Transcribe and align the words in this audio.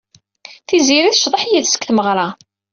Tiziri 0.67 1.11
tecḍeḥ 1.13 1.43
yid-s 1.45 1.73
deg 1.75 1.83
tmeɣra. 1.87 2.27